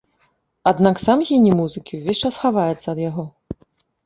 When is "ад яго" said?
2.95-3.29